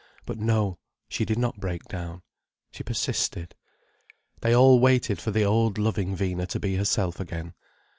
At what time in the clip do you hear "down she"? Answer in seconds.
1.83-2.81